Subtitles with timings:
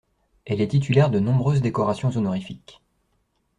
[0.45, 2.81] Elle est titulaire de nombreuses décorations honorifiques.